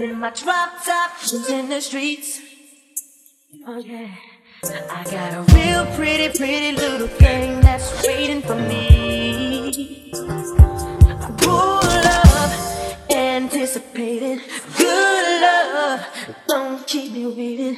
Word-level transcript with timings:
In 0.00 0.18
my 0.18 0.30
drop 0.30 0.82
top, 0.82 1.10
in 1.50 1.68
the 1.68 1.78
streets. 1.78 2.40
Oh 3.66 3.80
yeah. 3.80 4.08
I 4.64 5.04
got 5.04 5.34
a 5.34 5.42
real 5.52 5.84
pretty, 5.94 6.34
pretty 6.38 6.72
little 6.74 7.06
thing 7.06 7.60
that's 7.60 8.02
waiting 8.06 8.40
for 8.40 8.54
me. 8.54 10.10
I 10.14 11.30
pull 11.36 11.80
up, 12.24 13.10
anticipating 13.10 14.40
good 14.78 15.42
love. 15.42 16.06
Don't 16.48 16.86
keep 16.86 17.12
me 17.12 17.26
waiting. 17.26 17.76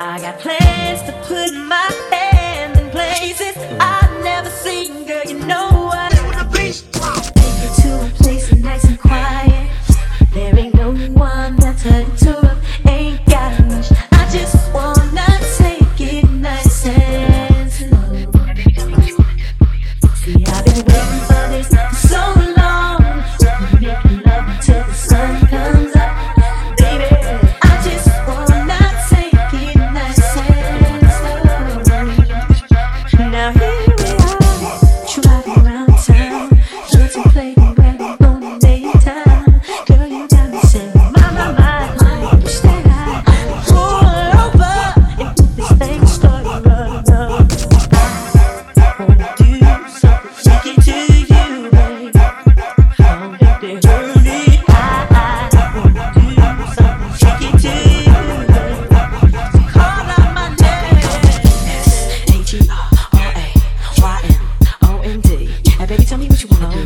I 0.00 0.18
got 0.18 0.38
plans 0.38 1.02
to 1.02 1.12
put 1.28 1.52
my 1.52 1.90
hand 2.10 2.80
in 2.80 2.88
places 2.88 3.54
I've 3.78 4.24
never 4.24 4.48
seen, 4.48 5.04
girl. 5.06 5.24
You 5.26 5.38
know 5.40 5.79
one 11.84 12.29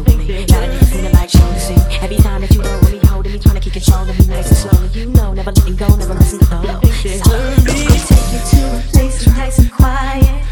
with 0.02 0.18
me. 0.18 0.44
Got 0.46 0.64
a 0.64 0.66
nigga 0.66 0.86
feeling 0.90 1.12
like 1.12 1.30
Jodeci. 1.30 1.76
Every 2.02 2.16
time 2.16 2.40
that 2.40 2.50
you 2.54 2.62
roll 2.62 2.80
with 2.80 2.92
me, 2.92 2.98
holding 3.08 3.32
me, 3.32 3.38
trying 3.38 3.54
to 3.54 3.60
keep 3.60 3.72
controlling 3.74 4.16
me 4.18 4.26
nice 4.26 4.48
and 4.48 4.56
slowly. 4.56 4.88
You 4.88 5.06
know, 5.10 5.32
never 5.34 5.52
letting 5.52 5.76
go, 5.76 5.88
never 5.96 6.14
missing 6.14 6.38
the 6.38 6.46
flow. 6.46 6.62
I'll 6.64 6.80
take 6.80 6.94
you 8.32 8.40
to 8.50 8.60
a 8.76 8.82
place 8.92 9.26
nice 9.26 9.58
and 9.58 9.70
quiet. 9.70 10.44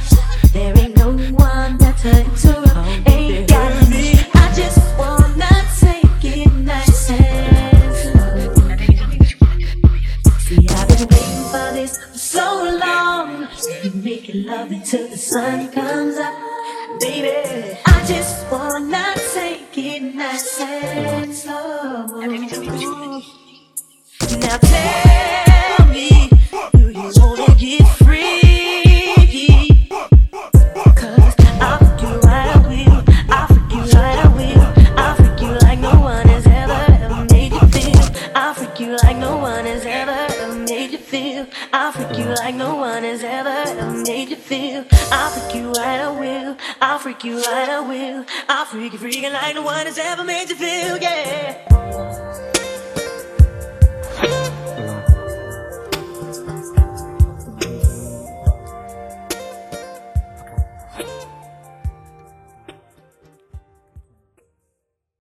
There 0.53 0.79
ain't 0.79 0.97
no 0.97 1.13
one 1.35 1.79
that's 1.79 2.03
to 2.03 2.25
interrupt. 2.25 3.09
Ain't 3.09 3.49
got 3.49 3.89
me. 3.89 4.19
I 4.35 4.53
just 4.55 4.79
wanna 4.99 5.53
take 5.79 6.25
it 6.37 6.53
nice 6.53 7.11
and 7.11 7.95
slow. 7.95 8.55
See, 10.39 10.67
I've 10.69 10.89
been 10.89 11.09
waiting 11.09 11.45
for 11.53 11.73
this 11.73 11.97
for 11.99 12.19
so 12.19 12.79
long. 12.81 13.49
We 13.83 13.91
making 13.91 14.47
love 14.47 14.71
until 14.71 15.09
the 15.09 15.17
sun 15.17 15.71
comes 15.71 16.17
up, 16.17 16.35
baby. 17.01 17.79
I 17.87 18.05
just 18.07 18.51
wanna 18.51 19.15
take 19.35 19.77
it 19.77 20.15
nice 20.15 20.61
and 20.61 21.35
slow. 21.35 22.07
Now 24.39 24.57
tell 24.59 25.12
made 40.73 40.93
you 40.93 40.99
feel. 40.99 41.47
I'll 41.71 41.93
freak 41.93 42.17
you 42.17 42.25
like 42.25 42.55
no 42.55 42.77
one 42.77 43.03
has 43.03 43.23
ever, 43.23 43.59
made 44.09 44.31
you 44.31 44.37
feel. 44.37 44.87
I'll 45.11 45.31
freak 45.31 45.55
you 45.55 45.71
right, 45.73 46.01
I 46.01 46.11
will. 46.21 46.57
I'll 46.81 46.99
freak 46.99 47.25
you 47.25 47.37
right, 47.43 47.69
I 47.69 47.81
will. 47.81 48.25
I'll 48.49 48.65
freak 48.65 48.95
you 48.95 48.99
freaking 48.99 49.35
like 49.35 49.55
no 49.55 49.63
one 49.63 49.85
has 49.85 49.99
ever 49.99 50.25
made 50.25 50.49
you 50.49 50.57
feel, 50.57 50.97
yeah. 50.97 51.72